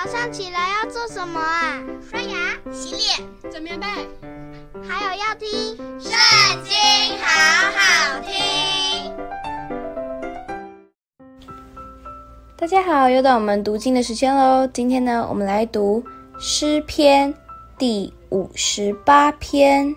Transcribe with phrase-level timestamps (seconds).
[0.00, 1.82] 早上起来要做什么啊？
[2.08, 3.86] 刷牙、洗脸、整棉被，
[4.88, 5.48] 还有要听
[6.00, 6.12] 《圣
[6.62, 6.72] 经》，
[7.20, 7.26] 好
[7.74, 9.12] 好听。
[12.56, 14.64] 大家好，又到我们读经的时间喽。
[14.68, 16.00] 今天呢，我们来读
[16.38, 17.34] 诗篇
[17.76, 19.92] 第五十八篇。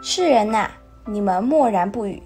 [0.00, 0.70] 世人呐，
[1.04, 2.22] 你们默然不语，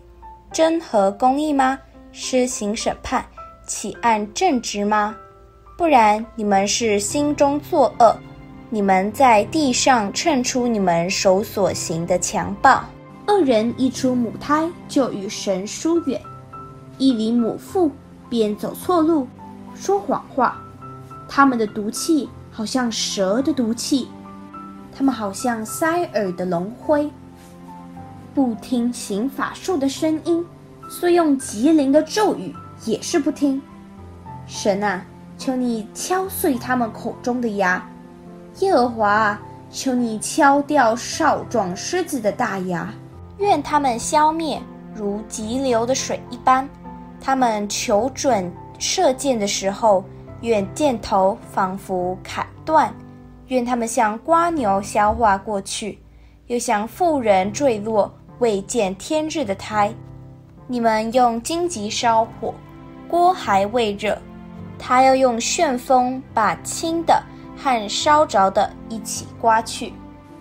[0.52, 1.78] 真合公义吗？
[2.12, 3.24] 施行审判，
[3.66, 5.16] 岂按正直吗？
[5.80, 8.14] 不然，你们是心中作恶，
[8.68, 12.84] 你们在地上称出你们手所行的强暴。
[13.26, 16.20] 恶人一出母胎就与神疏远，
[16.98, 17.90] 一离母腹
[18.28, 19.26] 便走错路，
[19.74, 20.60] 说谎话。
[21.26, 24.06] 他们的毒气好像蛇的毒气，
[24.94, 27.08] 他们好像塞耳的龙灰，
[28.34, 30.44] 不听行法术的声音，
[30.90, 32.54] 虽用极灵的咒语
[32.84, 33.62] 也是不听。
[34.46, 35.02] 神啊！
[35.40, 37.82] 求你敲碎他们口中的牙，
[38.58, 42.92] 耶和华，求你敲掉少壮狮子的大牙，
[43.38, 44.60] 愿他们消灭
[44.94, 46.68] 如急流的水一般。
[47.22, 50.04] 他们求准射箭的时候，
[50.42, 52.94] 愿箭头仿佛砍断。
[53.46, 55.98] 愿他们像瓜牛消化过去，
[56.48, 59.90] 又像妇人坠落未见天日的胎。
[60.66, 62.52] 你们用荆棘烧火，
[63.08, 64.16] 锅还未热。
[64.80, 67.22] 他要用旋风把轻的
[67.56, 69.92] 和烧着的一起刮去。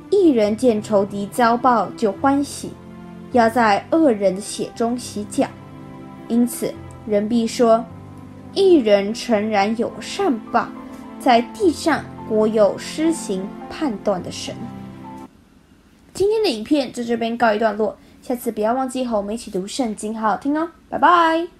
[0.09, 2.71] 一人见仇敌遭报就欢喜，
[3.31, 5.45] 要在恶人的血中洗脚。
[6.27, 6.73] 因此
[7.05, 7.83] 人必说：
[8.53, 10.67] 一人诚然有善报，
[11.19, 14.55] 在地上国有施行判断的神。
[16.13, 21.58] 今天的影片在这边告一段落，下次不要忘记和我们一起读圣经，好好听哦，拜拜。